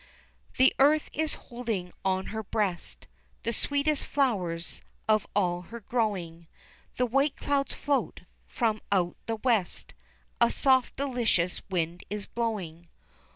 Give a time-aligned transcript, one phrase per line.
[0.57, 3.05] The earth is holding on her breast,
[3.43, 6.47] The sweetest flowers of all her growing,
[6.97, 9.93] The white clouds float, from out the west
[10.41, 12.87] A soft delicious wind is blowing.